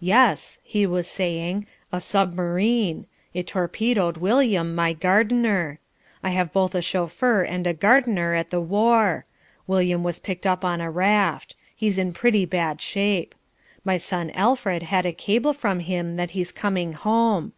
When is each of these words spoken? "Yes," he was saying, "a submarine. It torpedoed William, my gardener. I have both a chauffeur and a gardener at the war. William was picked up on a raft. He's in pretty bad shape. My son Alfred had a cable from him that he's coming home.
"Yes," 0.00 0.58
he 0.62 0.86
was 0.86 1.06
saying, 1.06 1.66
"a 1.92 2.00
submarine. 2.00 3.04
It 3.34 3.48
torpedoed 3.48 4.16
William, 4.16 4.74
my 4.74 4.94
gardener. 4.94 5.78
I 6.22 6.30
have 6.30 6.54
both 6.54 6.74
a 6.74 6.80
chauffeur 6.80 7.42
and 7.42 7.66
a 7.66 7.74
gardener 7.74 8.32
at 8.34 8.48
the 8.48 8.62
war. 8.62 9.26
William 9.66 10.02
was 10.02 10.20
picked 10.20 10.46
up 10.46 10.64
on 10.64 10.80
a 10.80 10.90
raft. 10.90 11.54
He's 11.76 11.98
in 11.98 12.14
pretty 12.14 12.46
bad 12.46 12.80
shape. 12.80 13.34
My 13.84 13.98
son 13.98 14.30
Alfred 14.30 14.84
had 14.84 15.04
a 15.04 15.12
cable 15.12 15.52
from 15.52 15.80
him 15.80 16.16
that 16.16 16.30
he's 16.30 16.50
coming 16.50 16.94
home. 16.94 17.52